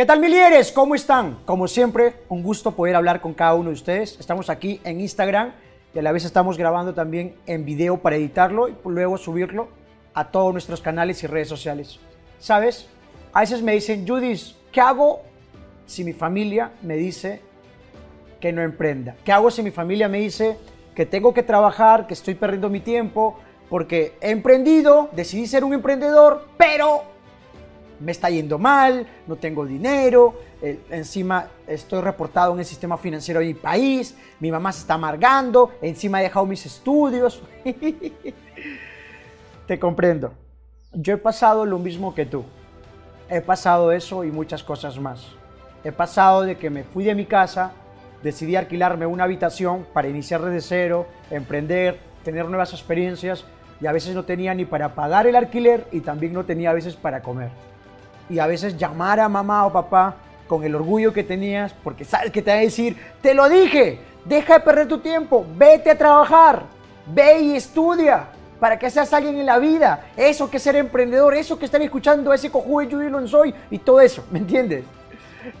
¿Qué 0.00 0.06
tal, 0.06 0.18
milieres? 0.18 0.72
¿Cómo 0.72 0.94
están? 0.94 1.40
Como 1.44 1.68
siempre, 1.68 2.14
un 2.30 2.42
gusto 2.42 2.70
poder 2.74 2.96
hablar 2.96 3.20
con 3.20 3.34
cada 3.34 3.52
uno 3.52 3.68
de 3.68 3.74
ustedes. 3.74 4.18
Estamos 4.18 4.48
aquí 4.48 4.80
en 4.82 4.98
Instagram 4.98 5.52
y 5.92 5.98
a 5.98 6.02
la 6.02 6.10
vez 6.10 6.24
estamos 6.24 6.56
grabando 6.56 6.94
también 6.94 7.36
en 7.44 7.66
video 7.66 7.98
para 7.98 8.16
editarlo 8.16 8.70
y 8.70 8.74
luego 8.86 9.18
subirlo 9.18 9.68
a 10.14 10.30
todos 10.30 10.54
nuestros 10.54 10.80
canales 10.80 11.22
y 11.22 11.26
redes 11.26 11.48
sociales. 11.48 12.00
¿Sabes? 12.38 12.88
A 13.34 13.40
veces 13.40 13.60
me 13.60 13.72
dicen, 13.72 14.08
Judith, 14.08 14.56
¿qué 14.72 14.80
hago 14.80 15.20
si 15.84 16.02
mi 16.02 16.14
familia 16.14 16.72
me 16.80 16.96
dice 16.96 17.42
que 18.40 18.54
no 18.54 18.62
emprenda? 18.62 19.16
¿Qué 19.22 19.32
hago 19.32 19.50
si 19.50 19.62
mi 19.62 19.70
familia 19.70 20.08
me 20.08 20.20
dice 20.20 20.56
que 20.94 21.04
tengo 21.04 21.34
que 21.34 21.42
trabajar, 21.42 22.06
que 22.06 22.14
estoy 22.14 22.36
perdiendo 22.36 22.70
mi 22.70 22.80
tiempo, 22.80 23.38
porque 23.68 24.14
he 24.22 24.30
emprendido, 24.30 25.10
decidí 25.12 25.46
ser 25.46 25.62
un 25.62 25.74
emprendedor, 25.74 26.48
pero 26.56 27.02
me 28.00 28.12
está 28.12 28.30
yendo 28.30 28.58
mal, 28.58 29.06
no 29.26 29.36
tengo 29.36 29.66
dinero, 29.66 30.34
eh, 30.62 30.80
encima 30.90 31.48
estoy 31.66 32.00
reportado 32.00 32.54
en 32.54 32.60
el 32.60 32.64
sistema 32.64 32.96
financiero 32.96 33.40
de 33.40 33.46
mi 33.46 33.54
país, 33.54 34.16
mi 34.40 34.50
mamá 34.50 34.72
se 34.72 34.80
está 34.80 34.94
amargando, 34.94 35.72
encima 35.82 36.20
he 36.20 36.24
dejado 36.24 36.46
mis 36.46 36.64
estudios. 36.66 37.42
Te 39.66 39.78
comprendo. 39.78 40.32
Yo 40.92 41.14
he 41.14 41.18
pasado 41.18 41.64
lo 41.64 41.78
mismo 41.78 42.14
que 42.14 42.26
tú. 42.26 42.44
He 43.28 43.40
pasado 43.40 43.92
eso 43.92 44.24
y 44.24 44.32
muchas 44.32 44.64
cosas 44.64 44.98
más. 44.98 45.28
He 45.84 45.92
pasado 45.92 46.42
de 46.42 46.56
que 46.56 46.68
me 46.68 46.82
fui 46.82 47.04
de 47.04 47.14
mi 47.14 47.26
casa, 47.26 47.72
decidí 48.22 48.56
alquilarme 48.56 49.06
una 49.06 49.24
habitación 49.24 49.86
para 49.92 50.08
iniciar 50.08 50.42
desde 50.42 50.60
cero, 50.60 51.06
emprender, 51.30 52.00
tener 52.24 52.46
nuevas 52.46 52.72
experiencias 52.72 53.44
y 53.80 53.86
a 53.86 53.92
veces 53.92 54.14
no 54.14 54.24
tenía 54.24 54.52
ni 54.54 54.64
para 54.64 54.94
pagar 54.94 55.26
el 55.26 55.36
alquiler 55.36 55.86
y 55.92 56.00
también 56.00 56.32
no 56.32 56.44
tenía 56.44 56.70
a 56.70 56.74
veces 56.74 56.96
para 56.96 57.22
comer 57.22 57.50
y 58.30 58.38
a 58.38 58.46
veces 58.46 58.76
llamar 58.76 59.20
a 59.20 59.28
mamá 59.28 59.66
o 59.66 59.72
papá 59.72 60.16
con 60.46 60.64
el 60.64 60.74
orgullo 60.74 61.12
que 61.12 61.22
tenías, 61.22 61.74
porque 61.84 62.04
sabes 62.04 62.30
que 62.30 62.42
te 62.42 62.50
va 62.50 62.56
a 62.56 62.60
decir, 62.60 62.96
te 63.20 63.34
lo 63.34 63.48
dije, 63.48 63.98
deja 64.24 64.54
de 64.54 64.60
perder 64.60 64.88
tu 64.88 64.98
tiempo, 64.98 65.44
vete 65.56 65.90
a 65.90 65.98
trabajar, 65.98 66.62
ve 67.06 67.40
y 67.40 67.56
estudia 67.56 68.28
para 68.58 68.78
que 68.78 68.90
seas 68.90 69.12
alguien 69.12 69.38
en 69.38 69.46
la 69.46 69.58
vida, 69.58 70.08
eso 70.16 70.50
que 70.50 70.58
ser 70.58 70.76
emprendedor, 70.76 71.34
eso 71.34 71.58
que 71.58 71.64
estar 71.64 71.80
escuchando 71.82 72.32
ese 72.32 72.50
cojudo 72.50 72.86
de 72.86 72.94
Judy 72.94 73.28
soy 73.28 73.54
y 73.70 73.78
todo 73.78 74.00
eso, 74.00 74.24
¿me 74.30 74.38
entiendes? 74.38 74.84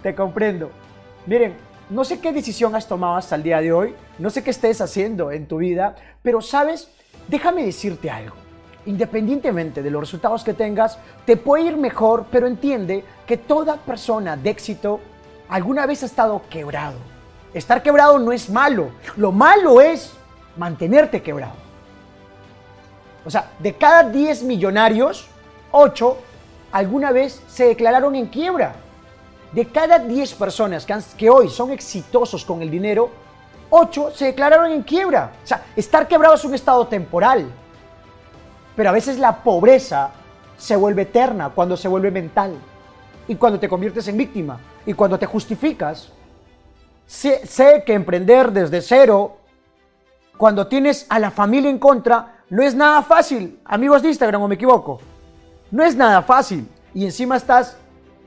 Te 0.02 0.14
comprendo. 0.14 0.70
Miren, 1.26 1.54
no 1.88 2.04
sé 2.04 2.20
qué 2.20 2.32
decisión 2.32 2.74
has 2.74 2.86
tomado 2.86 3.16
hasta 3.16 3.36
el 3.36 3.42
día 3.42 3.60
de 3.60 3.72
hoy, 3.72 3.94
no 4.18 4.30
sé 4.30 4.42
qué 4.44 4.50
estés 4.50 4.80
haciendo 4.80 5.32
en 5.32 5.46
tu 5.46 5.58
vida, 5.58 5.96
pero 6.22 6.40
sabes, 6.40 6.90
déjame 7.28 7.64
decirte 7.64 8.10
algo 8.10 8.49
independientemente 8.86 9.82
de 9.82 9.90
los 9.90 10.00
resultados 10.00 10.44
que 10.44 10.54
tengas, 10.54 10.98
te 11.24 11.36
puede 11.36 11.64
ir 11.64 11.76
mejor, 11.76 12.26
pero 12.30 12.46
entiende 12.46 13.04
que 13.26 13.36
toda 13.36 13.76
persona 13.76 14.36
de 14.36 14.50
éxito 14.50 15.00
alguna 15.48 15.86
vez 15.86 16.02
ha 16.02 16.06
estado 16.06 16.42
quebrado. 16.48 16.96
Estar 17.52 17.82
quebrado 17.82 18.18
no 18.18 18.32
es 18.32 18.48
malo, 18.48 18.90
lo 19.16 19.32
malo 19.32 19.80
es 19.80 20.12
mantenerte 20.56 21.22
quebrado. 21.22 21.54
O 23.24 23.30
sea, 23.30 23.50
de 23.58 23.74
cada 23.74 24.04
10 24.04 24.44
millonarios, 24.44 25.26
8 25.72 26.16
alguna 26.72 27.12
vez 27.12 27.42
se 27.48 27.66
declararon 27.66 28.14
en 28.14 28.26
quiebra. 28.26 28.74
De 29.52 29.66
cada 29.66 29.98
10 29.98 30.34
personas 30.34 30.86
que, 31.16 31.28
hoy 31.28 31.48
son 31.48 31.72
exitosos 31.72 32.44
con 32.44 32.62
el 32.62 32.70
dinero, 32.70 33.10
8 33.70 34.12
se 34.14 34.26
declararon 34.26 34.70
en 34.70 34.82
quiebra. 34.82 35.32
O 35.42 35.46
sea, 35.46 35.64
estar 35.76 36.06
quebrado 36.06 36.34
es 36.34 36.44
un 36.44 36.54
estado 36.54 36.86
temporal. 36.86 37.50
Pero 38.80 38.88
a 38.88 38.94
veces 38.94 39.18
la 39.18 39.42
pobreza 39.42 40.08
se 40.56 40.74
vuelve 40.74 41.02
eterna 41.02 41.50
cuando 41.50 41.76
se 41.76 41.86
vuelve 41.86 42.10
mental. 42.10 42.54
Y 43.28 43.34
cuando 43.34 43.60
te 43.60 43.68
conviertes 43.68 44.08
en 44.08 44.16
víctima. 44.16 44.58
Y 44.86 44.94
cuando 44.94 45.18
te 45.18 45.26
justificas. 45.26 46.08
Sé, 47.04 47.42
que 47.84 47.92
emprender 47.92 48.50
desde 48.50 48.80
cero, 48.80 49.36
cuando 50.38 50.66
tienes 50.66 51.04
a 51.10 51.18
la 51.18 51.30
familia 51.30 51.68
en 51.68 51.78
contra, 51.78 52.38
no 52.48 52.62
es 52.62 52.74
nada 52.74 53.02
fácil. 53.02 53.60
Amigos 53.66 54.00
de 54.00 54.08
Instagram, 54.08 54.40
o 54.40 54.48
me 54.48 54.54
equivoco. 54.54 54.98
No 55.70 55.84
es 55.84 55.94
nada 55.94 56.22
fácil. 56.22 56.66
Y 56.94 57.04
encima 57.04 57.36
estás 57.36 57.76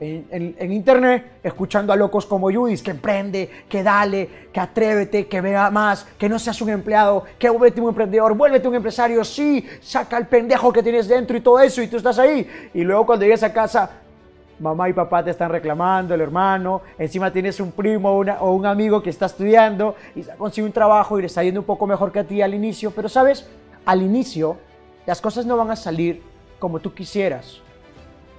en, 0.04 0.72
internet 0.72 1.38
escuchando 1.42 1.92
a 1.92 1.96
locos 1.96 2.26
como 2.26 2.52
Judis, 2.52 2.82
que 2.82 2.90
emprende, 2.90 3.50
que 3.68 3.82
dale, 3.82 4.48
que 4.52 4.60
atrévete, 4.60 5.26
que 5.26 5.40
vea 5.40 5.70
más, 5.70 6.06
que 6.18 6.28
no 6.28 6.38
seas 6.38 6.60
un 6.60 6.70
empleado, 6.70 7.24
que 7.38 7.48
vuélvete 7.48 7.80
un 7.80 7.88
emprendedor, 7.88 8.34
vuélvete 8.34 8.68
un 8.68 8.74
empresario, 8.74 9.24
sí, 9.24 9.66
saca 9.80 10.18
el 10.18 10.26
pendejo 10.26 10.72
que 10.72 10.82
tienes 10.82 11.08
dentro 11.08 11.36
y 11.36 11.40
todo 11.40 11.60
eso 11.60 11.82
y 11.82 11.88
tú 11.88 11.96
estás 11.96 12.18
ahí. 12.18 12.70
Y 12.74 12.82
luego 12.82 13.06
cuando 13.06 13.24
llegues 13.24 13.42
a 13.42 13.52
casa, 13.52 13.90
mamá 14.58 14.88
y 14.88 14.92
papá 14.92 15.24
te 15.24 15.30
están 15.30 15.50
reclamando, 15.50 16.14
el 16.14 16.20
hermano, 16.20 16.82
encima 16.98 17.32
tienes 17.32 17.58
un 17.60 17.72
primo 17.72 18.10
o, 18.10 18.52
un 18.52 18.66
amigo 18.66 19.02
que 19.02 19.10
está 19.10 19.26
estudiando 19.26 19.96
y 20.14 20.22
consigue 20.22 20.66
un 20.66 20.72
trabajo 20.72 21.18
y 21.18 21.22
le 21.22 21.26
está 21.26 21.42
yendo 21.42 21.60
un 21.60 21.66
poco 21.66 21.86
mejor 21.86 22.12
que 22.12 22.20
a 22.20 22.24
ti 22.24 22.42
al 22.42 22.54
inicio, 22.54 22.90
pero 22.90 23.08
sabes, 23.08 23.48
al 23.84 24.02
inicio 24.02 24.56
las 25.06 25.20
cosas 25.20 25.44
no 25.46 25.56
van 25.56 25.70
a 25.70 25.76
salir 25.76 26.22
como 26.58 26.80
tú 26.80 26.94
quisieras 26.94 27.63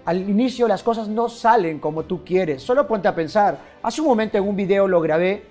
al 0.06 0.30
inicio 0.30 0.68
las 0.68 0.84
cosas 0.84 1.08
no 1.08 1.30
salen 1.30 1.80
como 1.80 2.04
tú 2.04 2.24
quieres. 2.24 2.62
Solo 2.62 2.88
ponte 2.88 3.08
a 3.08 3.16
pensar. 3.16 3.58
Hace 3.82 4.02
un 4.02 4.08
momento 4.08 4.38
en 4.38 4.48
un 4.48 4.56
video 4.56 4.88
lo 4.88 5.02
grabé 5.02 5.44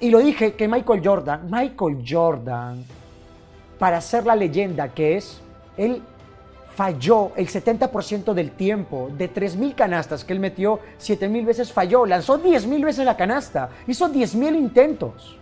y 0.00 0.10
lo 0.10 0.18
dije 0.18 0.54
que 0.54 0.68
Michael 0.68 1.00
Jordan, 1.04 1.48
Michael 1.50 2.04
Jordan, 2.06 2.84
para 3.78 4.00
ser 4.00 4.26
la 4.26 4.34
leyenda 4.34 4.88
que 4.88 5.16
es, 5.16 5.40
él 5.76 6.02
falló 6.74 7.32
el 7.36 7.48
70% 7.48 8.34
del 8.34 8.52
tiempo. 8.52 9.10
De 9.16 9.32
3.000 9.32 9.74
canastas 9.74 10.24
que 10.24 10.32
él 10.32 10.40
metió, 10.40 10.80
7.000 11.00 11.44
veces 11.44 11.72
falló. 11.72 12.04
Lanzó 12.04 12.40
10.000 12.40 12.84
veces 12.84 13.04
la 13.04 13.16
canasta. 13.16 13.70
Hizo 13.86 14.08
10.000 14.08 14.56
intentos. 14.56 15.36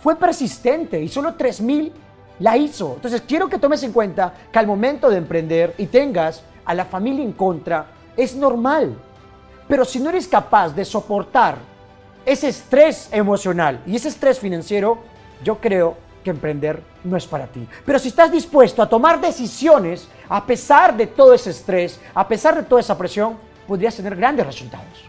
Fue 0.00 0.16
persistente 0.16 1.00
y 1.00 1.08
solo 1.08 1.36
3.000 1.36 1.92
la 2.40 2.56
hizo. 2.56 2.94
Entonces 2.94 3.22
quiero 3.26 3.48
que 3.48 3.58
tomes 3.58 3.82
en 3.84 3.92
cuenta 3.92 4.34
que 4.52 4.58
al 4.58 4.66
momento 4.66 5.08
de 5.08 5.18
emprender 5.18 5.74
y 5.78 5.86
tengas 5.86 6.42
a 6.64 6.74
la 6.74 6.84
familia 6.84 7.24
en 7.24 7.32
contra, 7.32 7.86
es 8.16 8.34
normal. 8.34 8.94
Pero 9.68 9.84
si 9.84 10.00
no 10.00 10.10
eres 10.10 10.28
capaz 10.28 10.70
de 10.70 10.84
soportar 10.84 11.56
ese 12.24 12.48
estrés 12.48 13.08
emocional 13.12 13.80
y 13.86 13.96
ese 13.96 14.08
estrés 14.08 14.38
financiero, 14.38 14.98
yo 15.42 15.56
creo 15.56 15.96
que 16.22 16.30
emprender 16.30 16.82
no 17.04 17.16
es 17.16 17.26
para 17.26 17.46
ti. 17.46 17.68
Pero 17.84 17.98
si 17.98 18.08
estás 18.08 18.32
dispuesto 18.32 18.82
a 18.82 18.88
tomar 18.88 19.20
decisiones 19.20 20.08
a 20.28 20.44
pesar 20.44 20.96
de 20.96 21.06
todo 21.06 21.34
ese 21.34 21.50
estrés, 21.50 22.00
a 22.14 22.26
pesar 22.26 22.56
de 22.56 22.62
toda 22.62 22.80
esa 22.80 22.96
presión, 22.96 23.36
podrías 23.68 23.94
tener 23.94 24.16
grandes 24.16 24.46
resultados. 24.46 25.04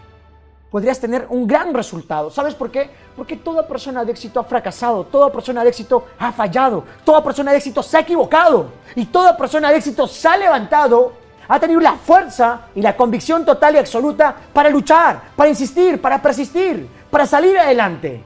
Podrías 0.70 1.00
tener 1.00 1.26
un 1.30 1.46
gran 1.46 1.72
resultado. 1.72 2.30
¿Sabes 2.30 2.54
por 2.54 2.70
qué? 2.70 2.90
Porque 3.14 3.36
toda 3.36 3.66
persona 3.66 4.04
de 4.04 4.12
éxito 4.12 4.40
ha 4.40 4.44
fracasado, 4.44 5.04
toda 5.04 5.32
persona 5.32 5.62
de 5.62 5.70
éxito 5.70 6.04
ha 6.18 6.32
fallado, 6.32 6.84
toda 7.04 7.24
persona 7.24 7.52
de 7.52 7.58
éxito 7.58 7.82
se 7.82 7.96
ha 7.96 8.00
equivocado 8.00 8.66
y 8.94 9.06
toda 9.06 9.36
persona 9.36 9.70
de 9.70 9.78
éxito 9.78 10.06
se 10.06 10.28
ha 10.28 10.36
levantado 10.36 11.12
ha 11.48 11.60
tenido 11.60 11.80
la 11.80 11.94
fuerza 11.94 12.62
y 12.74 12.80
la 12.80 12.96
convicción 12.96 13.44
total 13.44 13.74
y 13.74 13.78
absoluta 13.78 14.34
para 14.52 14.68
luchar, 14.70 15.20
para 15.36 15.48
insistir, 15.48 16.00
para 16.00 16.20
persistir, 16.20 16.88
para 17.10 17.26
salir 17.26 17.58
adelante. 17.58 18.22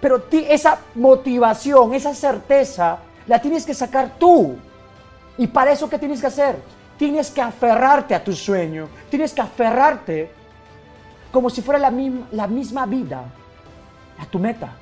Pero 0.00 0.22
esa 0.30 0.78
motivación, 0.94 1.94
esa 1.94 2.14
certeza, 2.14 2.98
la 3.26 3.40
tienes 3.40 3.64
que 3.64 3.74
sacar 3.74 4.12
tú. 4.18 4.56
Y 5.38 5.46
para 5.46 5.72
eso, 5.72 5.88
¿qué 5.88 5.98
tienes 5.98 6.20
que 6.20 6.26
hacer? 6.26 6.56
Tienes 6.98 7.30
que 7.30 7.40
aferrarte 7.40 8.14
a 8.14 8.22
tu 8.22 8.32
sueño, 8.32 8.88
tienes 9.10 9.32
que 9.32 9.40
aferrarte 9.40 10.30
como 11.32 11.50
si 11.50 11.62
fuera 11.62 11.78
la 11.78 11.90
misma, 11.90 12.86
vida 12.86 13.24
a 14.18 14.26
tu 14.26 14.38
meta. 14.38 14.72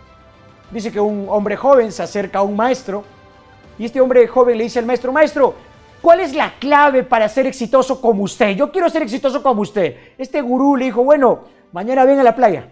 Dice 0.70 0.92
que 0.92 1.00
un 1.00 1.26
hombre 1.30 1.56
joven 1.56 1.90
se 1.92 2.02
acerca 2.02 2.40
a 2.40 2.42
un 2.42 2.56
maestro 2.56 3.04
y 3.78 3.86
este 3.86 4.00
hombre 4.00 4.26
joven 4.26 4.58
le 4.58 4.64
dice 4.64 4.78
al 4.78 4.86
maestro, 4.86 5.12
maestro, 5.12 5.54
¿Cuál 6.02 6.18
es 6.18 6.34
la 6.34 6.54
clave 6.58 7.04
para 7.04 7.28
ser 7.28 7.46
exitoso 7.46 8.00
como 8.00 8.24
usted? 8.24 8.56
Yo 8.56 8.72
quiero 8.72 8.90
ser 8.90 9.02
exitoso 9.02 9.40
como 9.40 9.62
usted. 9.62 9.96
Este 10.18 10.42
gurú 10.42 10.76
le 10.76 10.86
dijo, 10.86 11.04
bueno, 11.04 11.44
mañana 11.70 12.04
ven 12.04 12.18
a 12.18 12.24
la 12.24 12.34
playa. 12.34 12.68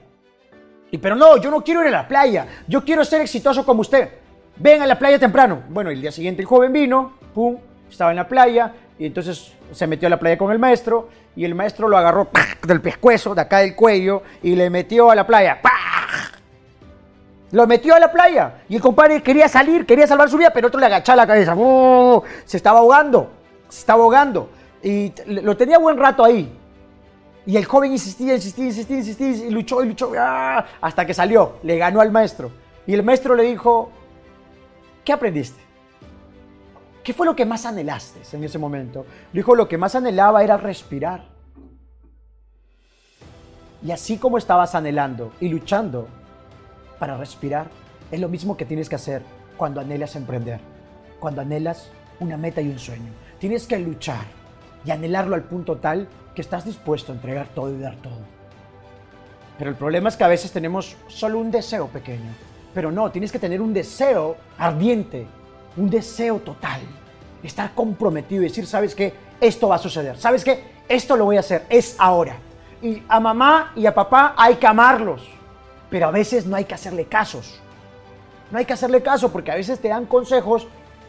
Y 0.91 0.99
pero 0.99 1.15
no, 1.15 1.37
yo 1.37 1.49
no 1.49 1.63
quiero 1.63 1.83
ir 1.83 1.87
a 1.87 1.93
la 1.93 2.09
playa. 2.09 2.49
Yo 2.67 2.85
quiero 2.85 3.05
ser 3.05 3.21
exitoso 3.21 3.65
como 3.65 3.83
usted. 3.83 4.11
Ven 4.57 4.83
a 4.83 4.87
la 4.87 4.99
playa 4.99 5.17
temprano. 5.17 5.63
Bueno, 5.69 5.91
el 5.91 6.01
día 6.01 6.11
siguiente 6.11 6.43
el 6.43 6.49
joven 6.49 6.73
vino, 6.73 7.13
pum, 7.33 7.57
estaba 7.89 8.11
en 8.11 8.17
la 8.17 8.27
playa 8.27 8.73
y 8.99 9.07
entonces 9.07 9.53
se 9.71 9.87
metió 9.87 10.09
a 10.09 10.11
la 10.11 10.19
playa 10.19 10.37
con 10.37 10.51
el 10.51 10.59
maestro 10.59 11.09
y 11.37 11.45
el 11.45 11.55
maestro 11.55 11.89
lo 11.89 11.97
agarró 11.97 12.29
del 12.67 12.81
pescuezo, 12.81 13.37
de 13.37 13.43
acá 13.43 13.59
del 13.59 13.77
cuello 13.77 14.25
y 14.43 14.57
le 14.57 14.69
metió 14.71 15.09
a 15.09 15.15
la 15.15 15.25
playa. 15.25 15.61
Lo 17.53 17.67
metió 17.67 17.95
a 17.95 17.99
la 17.99 18.13
playa 18.13 18.63
y 18.69 18.77
el 18.77 18.83
compadre 18.83 19.23
quería 19.23 19.49
salir, 19.49 19.85
quería 19.85 20.07
salvar 20.07 20.31
su 20.31 20.37
vida, 20.37 20.51
pero 20.53 20.69
otro 20.69 20.79
le 20.79 20.87
agachaba 20.87 21.17
la 21.17 21.27
cabeza. 21.27 21.55
¡Oh! 21.57 22.23
Se 22.45 22.57
estaba 22.57 22.79
ahogando, 22.79 23.31
se 23.69 23.81
estaba 23.81 24.03
ahogando. 24.03 24.51
Y 24.83 25.13
lo 25.27 25.57
tenía 25.57 25.79
buen 25.79 25.99
rato 25.99 26.25
ahí. 26.25 26.57
Y 27.47 27.57
el 27.57 27.65
joven 27.65 27.93
insistía, 27.93 28.35
insistía, 28.35 28.67
insistía, 28.67 28.99
insistía, 28.99 29.29
y 29.29 29.51
luchó 29.51 29.83
y 29.83 29.89
luchó, 29.89 30.13
¡ah! 30.17 30.65
hasta 30.81 31.05
que 31.05 31.15
salió, 31.15 31.55
le 31.63 31.77
ganó 31.79 32.01
al 32.01 32.13
maestro. 32.13 32.53
Y 32.87 32.95
el 32.95 33.03
maestro 33.03 33.35
le 33.35 33.45
dijo, 33.45 33.91
¿qué 35.05 35.13
aprendiste? 35.13 35.61
¿Qué 37.03 37.13
fue 37.13 37.27
lo 37.27 37.35
que 37.35 37.47
más 37.47 37.67
anhelaste 37.67 38.21
en 38.37 38.45
ese 38.45 38.59
momento? 38.59 39.07
Dijo, 39.33 39.55
lo 39.55 39.67
que 39.67 39.79
más 39.79 39.95
anhelaba 39.95 40.45
era 40.45 40.57
respirar. 40.57 41.25
Y 43.83 43.91
así 43.91 44.19
como 44.19 44.39
estabas 44.39 44.75
anhelando 44.75 45.33
y 45.41 45.49
luchando 45.49 46.07
para 47.01 47.17
respirar, 47.17 47.69
es 48.13 48.21
lo 48.21 48.29
mismo 48.29 48.57
que 48.57 48.65
tienes 48.65 48.89
que 48.89 48.95
hacer 48.95 49.23
cuando 49.57 49.81
anhelas 49.81 50.15
emprender, 50.15 50.61
cuando 51.19 51.41
anhelas 51.41 51.91
una 52.21 52.37
meta 52.37 52.61
y 52.61 52.69
un 52.69 52.79
sueño. 52.79 53.11
Tienes 53.41 53.67
que 53.67 53.79
luchar 53.79 54.25
y 54.85 54.93
anhelarlo 54.93 55.35
al 55.35 55.43
punto 55.43 55.79
tal 55.79 56.07
que 56.35 56.43
estás 56.43 56.65
dispuesto 56.65 57.11
a 57.11 57.15
entregar 57.17 57.49
todo 57.49 57.75
y 57.75 57.81
dar 57.81 57.97
todo. 57.97 58.21
Pero 59.59 59.71
el 59.71 59.77
problema 59.77 60.09
es 60.09 60.17
que 60.17 60.25
a 60.25 60.29
veces 60.29 60.53
tenemos 60.53 60.97
solo 61.09 61.39
un 61.39 61.51
deseo 61.51 61.89
pequeño. 61.89 62.31
Pero 62.73 62.93
no, 62.93 63.11
tienes 63.11 63.33
que 63.33 63.39
tener 63.39 63.61
un 63.61 63.75
deseo 63.75 64.37
ardiente, 64.57 65.27
un 65.77 65.91
deseo 65.91 66.39
total. 66.39 66.81
Estar 67.43 67.75
comprometido 67.75 68.43
y 68.43 68.49
decir, 68.49 68.67
¿sabes 68.67 68.95
qué? 68.95 69.13
Esto 69.41 69.69
va 69.69 69.77
a 69.77 69.79
suceder. 69.79 70.19
¿Sabes 70.19 70.45
qué? 70.45 70.65
Esto 70.89 71.17
lo 71.17 71.25
voy 71.25 71.37
a 71.37 71.41
hacer. 71.41 71.67
Es 71.69 71.97
ahora. 71.99 72.37
Y 72.83 73.03
a 73.09 73.21
mamá 73.21 73.73
y 73.75 73.87
a 73.87 73.95
papá 73.95 74.35
hay 74.37 74.57
que 74.57 74.67
amarlos. 74.67 75.40
Pero 75.91 76.07
a 76.07 76.11
veces 76.11 76.47
no 76.47 76.57
hay 76.57 76.65
que 76.65 76.75
hacerle 76.75 77.07
casos. 77.07 77.61
No 78.51 78.59
hay 78.59 78.65
que 78.65 78.73
hacerle 78.73 79.03
caso 79.03 79.31
porque 79.31 79.51
a 79.51 79.57
veces 79.57 79.81
te 79.81 79.89
dan 79.89 80.07
consejos 80.07 80.67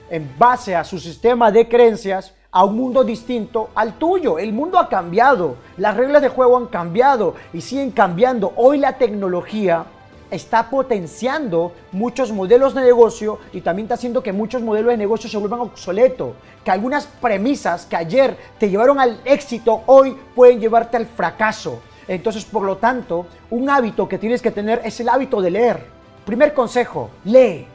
en 0.10 0.30
base 0.38 0.76
a 0.76 0.84
su 0.84 1.00
sistema 1.00 1.52
de 1.52 1.68
creencias 1.68 2.34
a 2.52 2.66
un 2.66 2.76
mundo 2.76 3.04
distinto 3.04 3.70
al 3.74 3.98
tuyo. 3.98 4.38
El 4.38 4.54
mundo 4.54 4.78
ha 4.78 4.90
cambiado, 4.90 5.56
las 5.78 5.96
reglas 5.96 6.22
de 6.22 6.30
juego 6.30 6.58
han 6.58 6.68
cambiado 6.68 7.36
y 7.54 7.62
siguen 7.62 7.92
cambiando. 7.92 8.54
Hoy 8.58 8.78
la 8.78 8.98
tecnología 8.98 9.86
está 10.30 10.70
potenciando 10.70 11.72
muchos 11.92 12.32
modelos 12.32 12.74
de 12.74 12.82
negocio 12.82 13.40
y 13.54 13.62
también 13.62 13.86
está 13.86 13.96
haciendo 13.96 14.24
que 14.24 14.34
muchos 14.34 14.62
modelos 14.62 14.92
de 14.92 14.98
negocio 14.98 15.30
se 15.30 15.38
vuelvan 15.38 15.62
obsoletos. 15.62 16.34
Que 16.66 16.72
algunas 16.72 17.08
premisas 17.08 17.86
que 17.86 17.96
ayer 17.96 18.38
te 18.60 18.70
llevaron 18.70 19.00
al 19.00 19.20
éxito 19.26 19.82
hoy 19.86 20.18
pueden 20.36 20.60
llevarte 20.60 20.98
al 20.98 21.06
fracaso. 21.06 21.82
Entonces, 22.08 22.46
por 22.46 22.64
lo 22.64 22.78
tanto, 22.78 23.28
un 23.50 23.70
hábito 23.70 24.08
que 24.08 24.18
tienes 24.18 24.42
que 24.42 24.52
tener 24.52 24.82
es 24.84 25.00
el 25.00 25.10
hábito 25.10 25.42
de 25.42 25.52
leer. 25.52 25.86
Primer 26.26 26.54
consejo, 26.54 27.10
lee. 27.26 27.66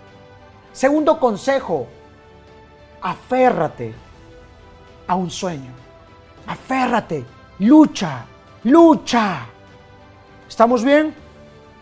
Segundo 0.73 1.19
consejo, 1.19 1.87
aférrate 3.01 3.95
a 5.07 5.15
un 5.15 5.31
sueño. 5.31 5.73
Aférrate, 6.47 7.25
lucha, 7.61 8.25
lucha. 8.65 9.47
¿Estamos 10.49 10.85
bien? 10.85 11.15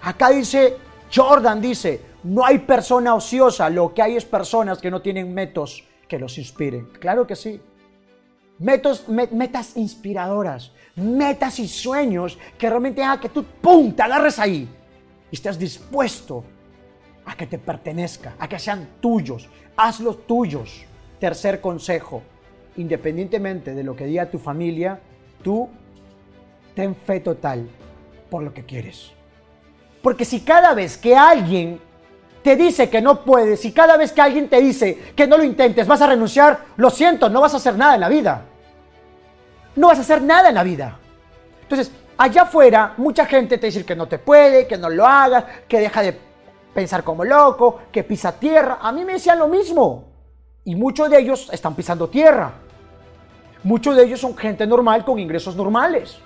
Acá 0.02 0.30
dice, 0.30 0.76
Jordan 1.14 1.60
dice, 1.60 2.00
no 2.24 2.44
hay 2.44 2.58
persona 2.58 3.14
ociosa, 3.14 3.68
lo 3.68 3.92
que 3.92 4.02
hay 4.02 4.16
es 4.16 4.24
personas 4.24 4.78
que 4.78 4.90
no 4.90 5.02
tienen 5.02 5.32
métodos 5.32 5.84
que 6.08 6.18
los 6.18 6.38
inspiren. 6.38 6.86
Claro 7.00 7.26
que 7.26 7.36
sí. 7.36 7.60
Metas 8.64 9.76
inspiradoras, 9.76 10.72
metas 10.96 11.58
y 11.58 11.68
sueños 11.68 12.38
que 12.56 12.70
realmente 12.70 13.02
hagan 13.02 13.20
que 13.20 13.28
tú, 13.28 13.44
¡pum!, 13.44 13.92
te 13.92 14.02
agarres 14.02 14.38
ahí 14.38 14.66
y 15.30 15.34
estés 15.34 15.58
dispuesto 15.58 16.44
a 17.26 17.36
que 17.36 17.46
te 17.46 17.58
pertenezca, 17.58 18.34
a 18.38 18.48
que 18.48 18.58
sean 18.58 18.88
tuyos. 19.00 19.48
Hazlos 19.76 20.26
tuyos. 20.26 20.86
Tercer 21.20 21.60
consejo, 21.60 22.22
independientemente 22.76 23.74
de 23.74 23.84
lo 23.84 23.94
que 23.94 24.06
diga 24.06 24.30
tu 24.30 24.38
familia, 24.38 24.98
tú 25.42 25.68
ten 26.74 26.94
fe 26.94 27.20
total 27.20 27.68
por 28.30 28.42
lo 28.42 28.54
que 28.54 28.64
quieres. 28.64 29.12
Porque 30.02 30.24
si 30.24 30.40
cada 30.40 30.74
vez 30.74 30.96
que 30.96 31.16
alguien 31.16 31.80
te 32.42 32.56
dice 32.56 32.90
que 32.90 33.00
no 33.00 33.24
puedes, 33.24 33.60
si 33.60 33.72
cada 33.72 33.96
vez 33.96 34.12
que 34.12 34.20
alguien 34.20 34.48
te 34.48 34.60
dice 34.60 35.12
que 35.16 35.26
no 35.26 35.38
lo 35.38 35.44
intentes, 35.44 35.86
vas 35.86 36.02
a 36.02 36.08
renunciar, 36.08 36.66
lo 36.76 36.90
siento, 36.90 37.30
no 37.30 37.40
vas 37.40 37.54
a 37.54 37.56
hacer 37.56 37.76
nada 37.76 37.94
en 37.94 38.00
la 38.00 38.08
vida. 38.08 38.44
No 39.76 39.88
vas 39.88 39.98
a 39.98 40.02
hacer 40.02 40.22
nada 40.22 40.48
en 40.48 40.54
la 40.54 40.62
vida. 40.62 40.98
Entonces, 41.62 41.90
allá 42.16 42.42
afuera, 42.42 42.94
mucha 42.96 43.26
gente 43.26 43.58
te 43.58 43.66
dice 43.66 43.84
que 43.84 43.96
no 43.96 44.06
te 44.06 44.18
puede, 44.18 44.66
que 44.66 44.78
no 44.78 44.88
lo 44.88 45.06
hagas, 45.06 45.44
que 45.68 45.80
deja 45.80 46.02
de 46.02 46.18
pensar 46.72 47.02
como 47.02 47.24
loco, 47.24 47.80
que 47.90 48.04
pisa 48.04 48.32
tierra. 48.32 48.78
A 48.80 48.92
mí 48.92 49.04
me 49.04 49.14
decían 49.14 49.38
lo 49.38 49.48
mismo. 49.48 50.04
Y 50.64 50.74
muchos 50.74 51.10
de 51.10 51.18
ellos 51.18 51.48
están 51.52 51.74
pisando 51.74 52.08
tierra. 52.08 52.52
Muchos 53.62 53.96
de 53.96 54.04
ellos 54.04 54.20
son 54.20 54.36
gente 54.36 54.66
normal 54.66 55.04
con 55.04 55.18
ingresos 55.18 55.56
normales. 55.56 56.18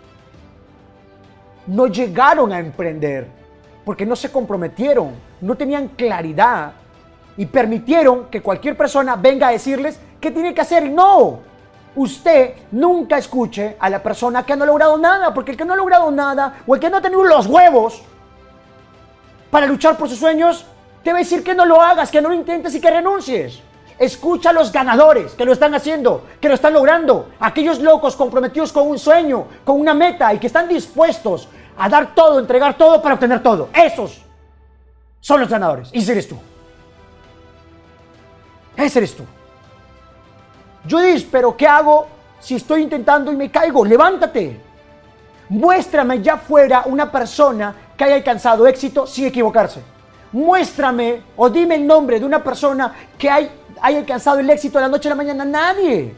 No 1.67 1.87
llegaron 1.87 2.53
a 2.53 2.59
emprender 2.59 3.29
porque 3.85 4.05
no 4.05 4.17
se 4.17 4.31
comprometieron, 4.31 5.13
no 5.41 5.55
tenían 5.55 5.89
claridad 5.89 6.73
y 7.37 7.47
permitieron 7.47 8.27
que 8.27 8.43
cualquier 8.43 8.77
persona 8.77 9.17
venga 9.17 9.49
a 9.49 9.53
decirles 9.53 10.01
qué 10.21 10.31
tiene 10.31 10.53
que 10.53 10.61
hacer. 10.61 10.91
No, 10.91 11.41
usted 11.97 12.55
nunca 12.73 13.19
escuche 13.19 13.77
a 13.79 13.91
la 13.91 14.03
persona 14.03 14.45
que 14.45 14.57
no 14.57 14.65
ha 14.65 14.67
logrado 14.67 14.97
nada, 14.99 15.33
porque 15.35 15.53
el 15.53 15.57
que 15.57 15.65
no 15.65 15.73
ha 15.75 15.77
logrado 15.77 16.11
nada 16.11 16.61
o 16.67 16.75
el 16.75 16.81
que 16.81 16.91
no 16.91 16.99
ha 16.99 17.01
tenido 17.01 17.25
los 17.25 17.47
huevos 17.47 18.03
para 19.51 19.67
luchar 19.67 19.97
por 19.97 20.09
sus 20.09 20.19
sueños, 20.19 20.67
te 21.03 21.13
va 21.13 21.19
a 21.19 21.21
decir 21.21 21.43
que 21.43 21.55
no 21.55 21.65
lo 21.65 21.81
hagas, 21.81 22.11
que 22.11 22.21
no 22.21 22.29
lo 22.29 22.35
intentes 22.35 22.75
y 22.75 22.81
que 22.81 22.91
renuncies. 22.91 23.61
Escucha 23.99 24.51
a 24.51 24.53
los 24.53 24.71
ganadores 24.71 25.33
que 25.33 25.45
lo 25.45 25.53
están 25.53 25.75
haciendo, 25.75 26.25
que 26.41 26.49
lo 26.49 26.55
están 26.55 26.73
logrando. 26.73 27.31
Aquellos 27.41 27.81
locos 27.81 28.15
comprometidos 28.15 28.73
con 28.73 28.87
un 28.87 28.99
sueño, 28.99 29.47
con 29.65 29.81
una 29.81 29.95
meta 29.95 30.33
y 30.33 30.39
que 30.39 30.47
están 30.47 30.69
dispuestos 30.69 31.49
a 31.77 31.89
dar 31.89 32.15
todo, 32.15 32.39
entregar 32.39 32.77
todo 32.77 33.03
para 33.03 33.15
obtener 33.15 33.43
todo. 33.43 33.71
Esos 33.75 34.23
son 35.21 35.41
los 35.41 35.49
ganadores. 35.49 35.91
Y 35.93 35.99
ese 35.99 36.13
eres 36.13 36.29
tú. 36.29 36.39
Ese 38.77 38.99
eres 39.01 39.17
tú. 39.17 39.25
Judith, 40.89 41.29
pero 41.31 41.57
¿qué 41.57 41.67
hago 41.67 42.07
si 42.41 42.55
estoy 42.55 42.83
intentando 42.83 43.33
y 43.33 43.37
me 43.37 43.51
caigo? 43.51 43.85
Levántate. 43.85 44.61
Muéstrame 45.49 46.21
ya 46.21 46.37
fuera 46.37 46.83
una 46.87 47.11
persona 47.11 47.75
que 47.97 48.05
haya 48.05 48.17
alcanzado 48.17 48.67
éxito 48.67 49.07
sin 49.07 49.27
equivocarse. 49.27 49.83
Muéstrame 50.33 51.23
o 51.37 51.49
dime 51.49 51.77
el 51.77 51.87
nombre 51.87 52.21
de 52.21 52.27
una 52.27 52.43
persona 52.43 52.95
que 53.17 53.31
haya 53.31 53.51
alcanzado 53.81 54.39
el 54.39 54.51
éxito 54.51 54.79
de 54.79 54.83
la 54.83 54.89
noche 54.89 55.09
a 55.09 55.11
la 55.11 55.17
mañana. 55.17 55.45
Nadie. 55.45 56.15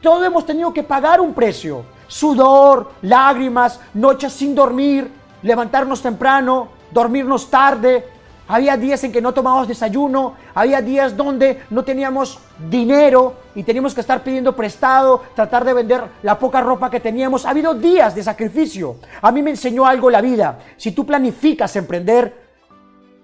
Todos 0.00 0.26
hemos 0.26 0.46
tenido 0.46 0.72
que 0.72 0.82
pagar 0.82 1.20
un 1.20 1.34
precio. 1.34 1.84
Sudor, 2.06 2.92
lágrimas, 3.02 3.80
noches 3.94 4.32
sin 4.32 4.54
dormir, 4.54 5.10
levantarnos 5.42 6.00
temprano, 6.02 6.68
dormirnos 6.90 7.50
tarde, 7.50 8.06
había 8.46 8.76
días 8.76 9.02
en 9.04 9.12
que 9.12 9.22
no 9.22 9.32
tomábamos 9.32 9.68
desayuno, 9.68 10.34
había 10.54 10.82
días 10.82 11.16
donde 11.16 11.62
no 11.70 11.82
teníamos 11.82 12.38
dinero 12.70 13.36
y 13.54 13.62
teníamos 13.62 13.94
que 13.94 14.02
estar 14.02 14.22
pidiendo 14.22 14.54
prestado, 14.54 15.22
tratar 15.34 15.64
de 15.64 15.72
vender 15.72 16.02
la 16.22 16.38
poca 16.38 16.60
ropa 16.60 16.90
que 16.90 17.00
teníamos. 17.00 17.46
Ha 17.46 17.50
habido 17.50 17.74
días 17.74 18.14
de 18.14 18.22
sacrificio. 18.22 18.96
A 19.22 19.32
mí 19.32 19.42
me 19.42 19.50
enseñó 19.50 19.86
algo 19.86 20.10
la 20.10 20.20
vida. 20.20 20.58
Si 20.76 20.92
tú 20.92 21.06
planificas 21.06 21.74
emprender, 21.76 22.34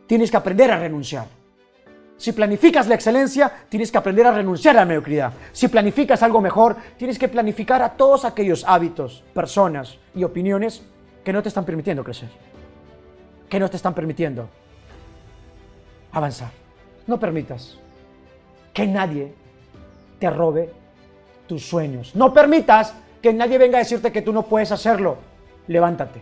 tienes 0.06 0.30
que 0.30 0.36
aprender 0.38 0.70
a 0.70 0.78
renunciar. 0.78 1.26
Si 2.16 2.32
planificas 2.32 2.86
la 2.86 2.94
excelencia, 2.94 3.50
tienes 3.68 3.90
que 3.90 3.98
aprender 3.98 4.26
a 4.26 4.32
renunciar 4.32 4.76
a 4.76 4.80
la 4.80 4.86
mediocridad. 4.86 5.32
Si 5.52 5.68
planificas 5.68 6.22
algo 6.22 6.40
mejor, 6.40 6.76
tienes 6.98 7.18
que 7.18 7.28
planificar 7.28 7.82
a 7.82 7.90
todos 7.90 8.24
aquellos 8.24 8.64
hábitos, 8.66 9.22
personas 9.34 9.98
y 10.14 10.24
opiniones 10.24 10.82
que 11.24 11.32
no 11.32 11.42
te 11.42 11.48
están 11.48 11.64
permitiendo 11.64 12.04
crecer, 12.04 12.28
que 13.48 13.58
no 13.58 13.70
te 13.70 13.76
están 13.76 13.94
permitiendo 13.94 14.48
avanzar. 16.12 16.50
No 17.06 17.18
permitas 17.18 17.78
que 18.72 18.86
nadie 18.86 19.32
te 20.18 20.30
robe 20.30 20.72
tus 21.46 21.66
sueños. 21.66 22.14
No 22.14 22.32
permitas 22.32 22.94
que 23.20 23.32
nadie 23.32 23.58
venga 23.58 23.78
a 23.78 23.80
decirte 23.80 24.12
que 24.12 24.22
tú 24.22 24.32
no 24.32 24.42
puedes 24.42 24.70
hacerlo. 24.72 25.18
Levántate, 25.66 26.20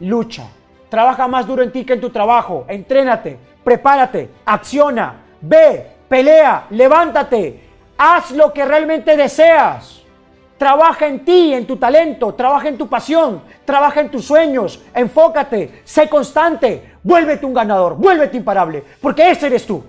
lucha, 0.00 0.48
trabaja 0.88 1.28
más 1.28 1.46
duro 1.46 1.62
en 1.62 1.72
ti 1.72 1.84
que 1.84 1.94
en 1.94 2.00
tu 2.00 2.10
trabajo, 2.10 2.64
entrénate, 2.68 3.38
prepárate, 3.62 4.30
acciona, 4.44 5.14
ve, 5.40 5.86
pelea, 6.08 6.66
levántate, 6.70 7.60
haz 7.96 8.30
lo 8.32 8.52
que 8.52 8.64
realmente 8.64 9.16
deseas. 9.16 10.02
Trabaja 10.56 11.06
en 11.06 11.24
ti, 11.24 11.54
en 11.54 11.66
tu 11.66 11.76
talento, 11.76 12.34
trabaja 12.34 12.68
en 12.68 12.76
tu 12.76 12.88
pasión, 12.88 13.42
trabaja 13.64 14.00
en 14.00 14.10
tus 14.10 14.24
sueños, 14.24 14.82
enfócate, 14.92 15.82
sé 15.84 16.08
constante, 16.08 16.96
vuélvete 17.08 17.46
un 17.46 17.54
ganador, 17.54 17.96
vuélvete 17.96 18.36
imparable, 18.36 18.84
porque 19.00 19.30
ese 19.30 19.46
eres 19.46 19.66
tú. 19.66 19.82